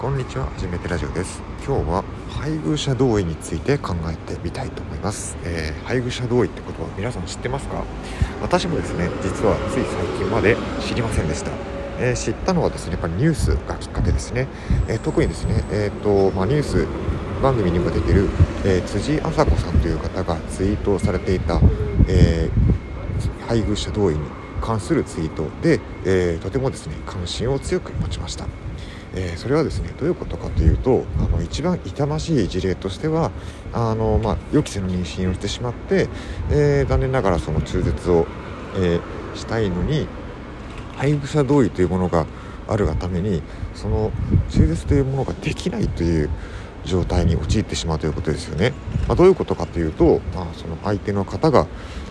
[0.00, 0.46] こんにちは。
[0.50, 1.42] 初めてラジオです。
[1.66, 7.82] 今日は配偶者同意について考えてみたいと思います、えー、配偶者同意ってことは皆さん知ってますか？
[8.40, 10.56] 私もですね実はつい最近まで
[10.86, 11.50] 知りませんでした。
[11.98, 14.46] えー、知ったのはですねやっぱりニュースがきっかけですね、
[14.86, 16.86] えー、特にですね、えーとまあ、ニュース
[17.42, 18.28] 番組にも出てる、
[18.64, 21.60] え辻麻子さんという方がツイートをされていた、
[22.06, 22.48] え
[23.48, 24.20] 配偶者同意に
[24.60, 28.46] 関するツイートで、えとてもですね関心を強く持ちました。
[29.14, 33.30] えー、それはですねどういうことかというとあの一番痛ましい事例としては
[33.72, 36.08] あの、まあ、予期せぬ妊娠をしてしまって、
[36.50, 38.26] えー、残念ながらその中絶を、
[38.76, 40.06] えー、したいのに
[40.96, 42.26] 配偶者同意というものが
[42.66, 43.42] あるがために
[43.74, 44.12] その
[44.50, 46.30] 中絶というものができないという
[46.84, 48.72] 状態に陥ってしまうということですよね。
[49.06, 51.66] まあ、どういうことかというと、まあ、その相手の方が、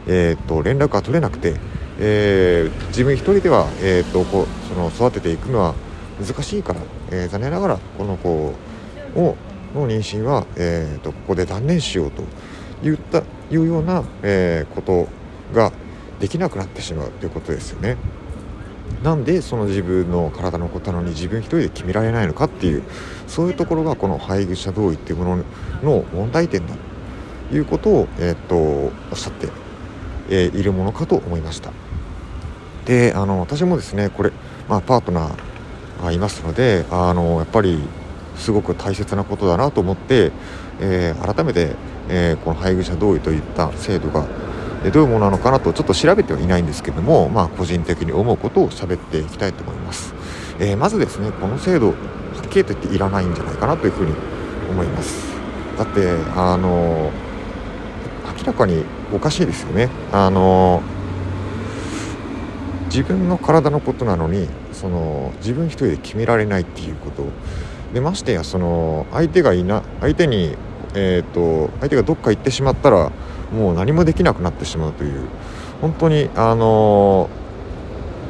[0.08, 1.56] えーと、連絡が取れなくて、
[2.00, 5.74] えー、自分一人では、えーとこうその育てていくのは
[6.20, 6.82] 難しいから、
[7.12, 8.30] えー、残念ながらこの子
[9.16, 9.36] を
[9.74, 12.24] の妊娠は、えーと、ここで断念しようと
[12.88, 13.24] いったい
[13.58, 15.08] うような、えー、こと
[15.54, 15.72] が
[16.20, 17.98] できなくなってしまうということですよね。
[19.04, 22.84] なんでその自分の体のことなのに自分一人で決められないのかっていう
[23.28, 25.44] そういうところがこの配偶者同意っていうもの
[25.84, 26.74] の問題点だ
[27.50, 29.50] ということを、えーと、おっしゃって、
[30.30, 31.72] えー、いるものかと思いました。
[32.86, 34.32] であの私もですねこれ、
[34.70, 35.47] まあ、パートナー
[35.98, 37.80] がいますのであのやっぱり
[38.36, 40.32] すごく大切なことだなと思って、
[40.80, 41.76] えー、改めて、
[42.10, 44.26] えー、この配偶者同意といった制度が
[44.92, 50.14] どういうものなのかなとちょっと調べてはいないんですけども、まあ、個人的に思うことを喋っていきたいと思います、
[50.60, 51.94] えー、まずですねこの制度は
[52.48, 54.14] っきりと言っていらないんじゃないかなというふうに
[54.70, 55.28] 思います。
[55.78, 57.12] だってあの
[58.40, 59.90] 明らかにおかしいですよね。
[60.12, 60.82] あの
[62.86, 64.48] 自分の体のことなのに
[64.80, 67.26] その自分一人で決められないっていうこと。
[67.94, 70.56] でましてやその相手がいな相手に、
[70.94, 73.12] えーと、相手がどっか行ってしまったら
[73.54, 75.28] もう何もできなくなってしまうという。
[75.82, 77.30] 本当にあの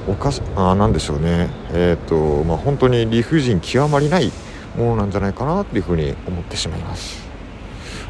[0.07, 1.49] おかしあなんでしょうね。
[1.73, 4.31] えっ、ー、とまあ本当に理不尽極まりない
[4.77, 7.27] ものなんじゃないかなっていうふうに思ってしまいます。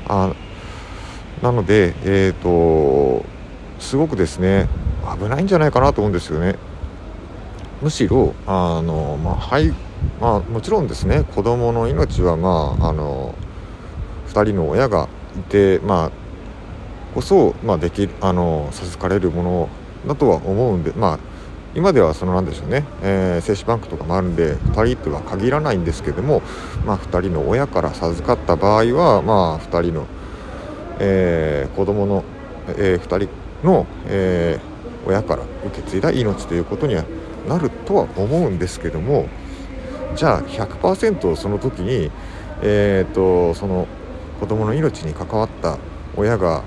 [0.07, 0.33] あ
[1.41, 3.25] なのでえっ、ー、と
[3.79, 4.67] すごくですね
[5.19, 6.55] 危ないんじゃないかなと思うんですよね。
[7.81, 9.73] むしろあの、まあはい
[10.19, 11.23] まあ、もちろんですね。
[11.35, 13.35] 子どもの命は、まあ、あの
[14.27, 15.07] 2人の親が
[15.37, 16.11] いて、まあ、
[17.13, 19.69] こそ、まあ、できあの授かれるもの
[20.07, 21.19] だとは思うんで、まあ、
[21.75, 26.41] 今ではそのなんでしょうね、えー、精子バンクとかもあるんで2人とは限らないんですけども、
[26.85, 30.07] まあ、2人の親から授かった場合は、まあ、2人の、
[30.99, 32.23] えー、子供の、
[32.69, 37.03] えー、2人の、えー、親から受け継いだ命ということには
[37.47, 39.27] なるとは思うんですけども
[40.15, 42.11] じゃあ100%その時に、
[42.61, 43.87] えーと、その
[44.39, 45.77] 子供の命に関わった
[46.15, 46.63] 親が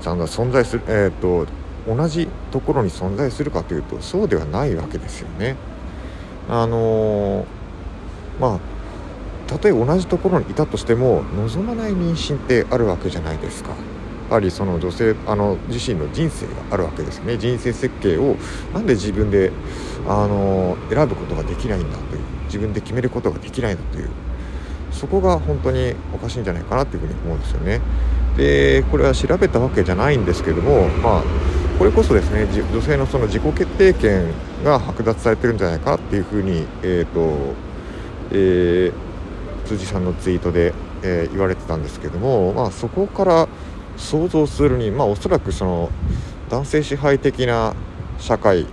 [0.00, 1.46] ちゃんと存在する、えーと、
[1.86, 5.56] 同じところに存在するかというとそうではないわけですよね。
[6.48, 7.46] あのー、
[8.40, 8.60] まあ
[9.46, 13.70] たとえ同じところにいたとしても望まない妊娠ってあるわけじゃないですか。
[14.32, 18.36] ぱりその女性あの自身の人生があるわけですね人生設計を
[18.72, 19.52] なんで自分で
[20.08, 24.08] あの選ぶことができないんだという自分で決めることができないんだという
[24.90, 27.80] そこが本当におかしいんじゃないかなというふうに思うんですよね。
[28.36, 31.22] でこれは調べたわけじゃないんですけどもまあ
[31.78, 34.30] これこそですね女性のその自己決定権
[34.64, 37.54] が剥奪されてるんじゃないかっていうふうに、えーと
[38.30, 40.72] えー、辻さんのツイートで、
[41.02, 43.48] えー、言われてたんですけども、まあ、そこから
[43.96, 45.90] 想像するに、まあ、おそらくその
[46.48, 47.74] 男性支配的な
[48.18, 48.66] 社会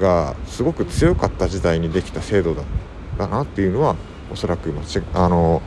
[0.00, 2.62] がすごく強かった時代にできた制度だ
[3.18, 3.96] だなっていうのは
[4.30, 4.72] おそらく
[5.14, 5.62] あの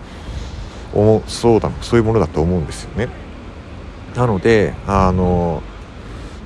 [0.93, 3.09] 思そうだそういうものだと思うんですよね。
[4.15, 5.61] なのであの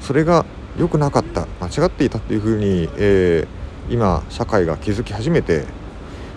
[0.02, 0.46] それが
[0.78, 5.66] 良くなかった間違っていたっていうふうに、えー、今社会が気づき始めて、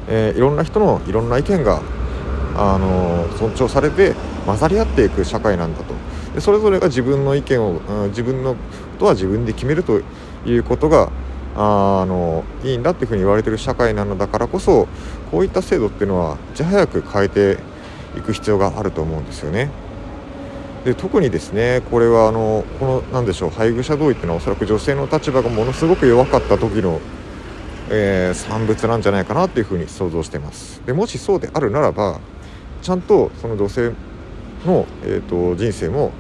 [0.09, 1.83] えー、いろんな人のいろんな意見が
[2.57, 4.15] あの尊重されて
[4.47, 5.95] 混ざり合っていく社会なんだと
[6.35, 8.61] でそれぞれが自分の意見を、うん、自分のこ
[9.01, 10.01] とは自分で決めると
[10.47, 11.11] いうことが
[11.57, 14.87] あのいいんだっていうふうに言われてる社会なのだからこそ
[15.31, 17.59] こういった制度っていうのはいち早く変えて
[18.17, 19.71] いく必要があると思うんですよね。
[20.85, 27.01] で特にですねこれはあのこのなんでしょう配偶者同意っていうのはおそらく女性の立場がものすごく弱かった時の、
[27.91, 30.81] えー、産物なんじゃないかなっていうふうに想像してます。
[30.87, 32.21] でもしそうであるならば
[32.83, 33.93] ちゃんとその女性
[34.65, 36.13] の、えーと、人生も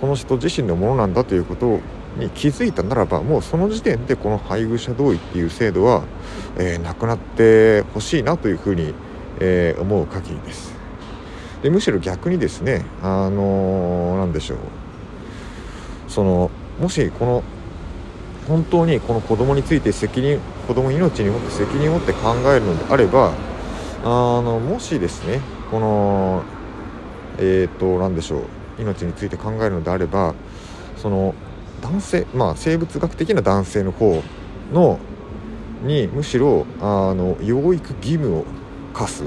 [0.00, 1.80] その人自身のものなんだということ
[2.18, 6.02] に気づいたならばもうその時点でこの配偶者同意っていう制度は、
[6.58, 8.94] えー、なくなってほしいなというふうに、
[9.38, 10.74] えー、思う限りです。
[11.62, 14.58] でむしろ逆にですねあのー、なんでしょう。
[16.08, 16.50] その
[16.80, 17.42] もしこの
[18.48, 23.32] 本当にこの子供について責任子供命にもって責任を持って考えるのであれば
[24.02, 25.40] あのもしですね
[25.70, 26.42] この
[27.40, 28.42] えっ、ー、と何でしょう。
[28.80, 30.34] 命について考えるのであれば
[30.96, 31.34] その
[31.82, 34.22] 男性まあ生物学的な男性の方
[34.72, 34.98] の
[35.82, 38.44] にむしろあの養育義務を
[38.92, 39.22] 課す、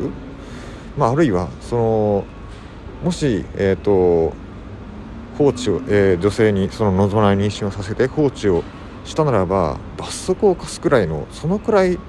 [0.97, 2.25] まあ、あるいはその
[3.03, 4.33] もし、えーと、
[5.37, 8.63] 放置を、えー、女性にその望まない妊娠をさせて放置を
[9.03, 11.99] したならば罰則を課すくらいのそのくらい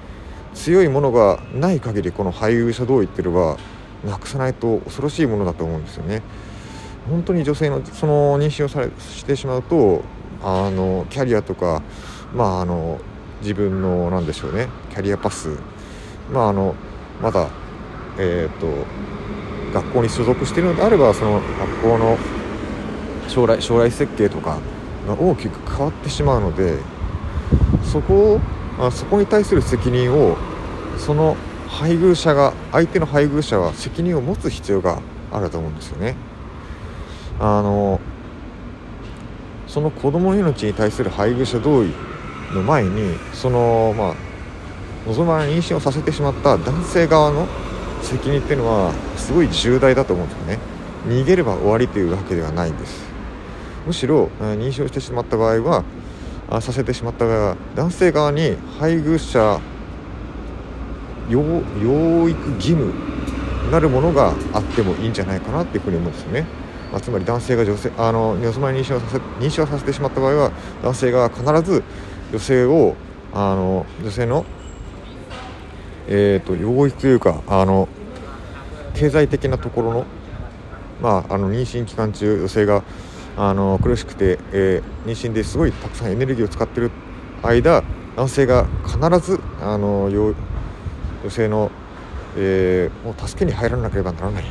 [0.54, 3.56] 強いものがない限りこの配偶者同意っていうのは
[4.06, 6.22] なくさないと恐ろしいものだと思うんですよね。
[7.08, 10.02] 本当に女性のその妊娠をされしてしまうと
[10.42, 11.82] あのキャリアとか、
[12.34, 12.98] まあ、あの
[13.40, 15.58] 自分のなんでしょうねキャリアパス、
[16.32, 16.74] まあ、あの
[17.22, 17.48] まだ、
[18.18, 18.66] えーと、
[19.72, 22.16] 学校に所属しているのであればその学校の
[23.28, 24.58] 将来将来設計とか
[25.06, 26.78] が大きく変わってしまうので
[27.82, 28.40] そこを
[28.78, 30.36] あそこに対する責任を
[30.98, 31.36] その
[31.74, 36.14] 配偶者が相手の配偶者は責任を持つ必要があると思うんですよね。
[37.40, 38.00] あの
[39.66, 41.92] その子供の命に対する配偶者同意
[42.52, 44.14] の前にそのまあ
[45.08, 47.48] 望まない妊娠をさせてしまった男性側の
[48.02, 50.58] 責任っていうのはすごい重大だと思うんですよね
[51.08, 53.02] 逃げれば終わりというわけではないんです
[53.84, 55.84] むしろ妊娠をしてしまった場合は
[56.48, 59.60] あさせてしまった場合は男性側に配偶者
[61.30, 62.92] 養育義務
[63.70, 66.46] なるものがあってもいいんじゃないかなっていうふうに思うんですよね、
[66.92, 71.82] まあ、つまり男性が女性あの望まい妊娠をさせ妊娠をさせてしまった場合は男性が必ず
[72.30, 72.94] 女性を
[73.32, 74.44] あの女性の
[76.06, 77.88] えーと、養育というかあの
[78.94, 80.04] 経済的なところの,、
[81.00, 82.84] まあ、あの妊娠期間中女性が
[83.36, 86.90] あの苦しくて、えー、妊娠ですごいたくさんエネルギーを使っている
[87.42, 87.82] 間
[88.16, 90.10] 男性が必ずあの
[91.24, 91.72] 女性の、
[92.36, 94.44] えー、もう助けに入らなければならない。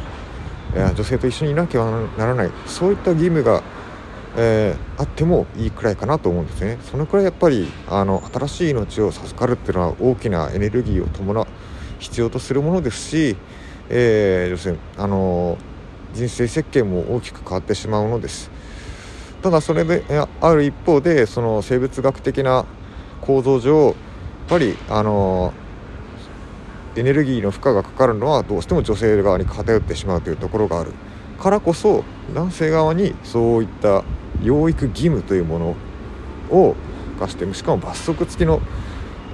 [0.73, 1.85] 女性と一緒にいなきゃ
[2.17, 2.51] ならない。
[2.65, 3.63] そういった義務が
[4.35, 6.79] えー、あってもいいくらいかなと思うんですね。
[6.81, 11.47] そのくらいやっぱりあの新しい命を授かるっていうのは大きなエネルギーを伴う
[11.99, 13.37] 必要とするものですし、
[13.89, 15.57] えー、要するにあの
[16.13, 18.49] 人生設計も大きく変わってしまうのです。
[19.43, 20.03] ただそれで
[20.41, 22.65] ある一方でその生物学的な
[23.21, 23.95] 構造上やっ
[24.47, 25.53] ぱりあの
[26.95, 30.91] エネルギーの負荷がかかるのはどうしても女性側に偏ってしまうというところがある
[31.39, 32.03] からこそ
[32.33, 34.03] 男性側にそういった
[34.43, 35.75] 養育義務というもの
[36.49, 36.75] を
[37.19, 38.61] 課してしかも罰則付きの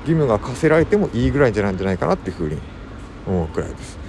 [0.01, 2.57] 義務が課せられてもいいぐらいじゃないんじゃないかなっていうふうに
[3.27, 3.99] 思うくらいです。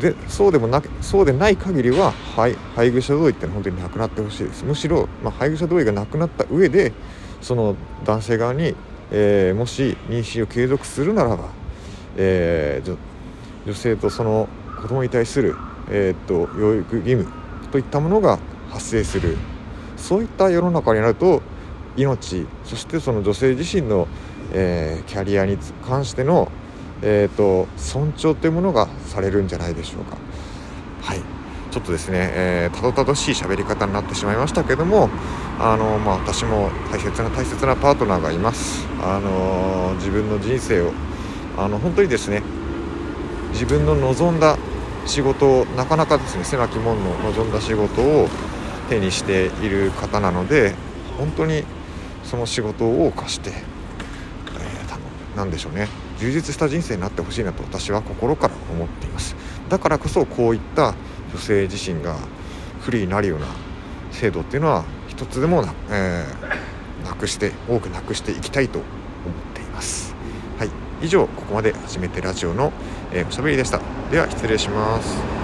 [0.00, 6.92] でそうでもなそうでない限りは配配偶者同意ってのは本当になくなってほしいですむしろ、まあ、配偶者同意がなくなった上で
[7.40, 8.76] その男性側に、
[9.10, 11.48] えー、もし妊娠を継続するならば、
[12.16, 12.96] えー、
[13.66, 14.48] 女性とその
[14.80, 15.56] 子供に対する、
[15.90, 17.32] えー、っと養育義務
[17.70, 18.38] といったものが
[18.70, 19.36] 発生する。
[19.96, 21.42] そういった世の中になると
[21.96, 24.08] 命そしてその女性自身の、
[24.52, 26.50] えー、キャリアに関しての、
[27.02, 30.16] えーと、尊重というものがされるんじゃないでしょうか。
[31.02, 31.20] はい。
[31.70, 35.08] ちょっとですね、えー、たどたどしい喋り方になってしまいましたけども
[35.60, 40.92] あの、まあ、私も大切な大切なパートナーがいます、あの自分の人生を
[41.60, 42.42] あの本当にですね
[43.52, 44.56] 自分の望んだ
[45.06, 48.28] 仕事をなかなかですね狭き門の望んだ仕事を
[48.88, 50.74] 手にしている方なので
[51.18, 51.64] 本当に
[52.24, 55.88] その仕事を謳歌して、えー、なんでしょうね。
[56.18, 59.34] 充実した人生になってほしいなと私は心から思っています。
[59.68, 60.94] だからこそこういった
[61.32, 62.16] 女性自身が
[62.80, 63.46] フリーになるような
[64.12, 68.80] 制度っていうのは一つでもな,、えー、なくして多くなくしていきたいと
[71.02, 72.72] 以上ここまで初めてラジオの、
[73.12, 73.80] え、おしゃべりでした。
[74.10, 75.39] では失礼します。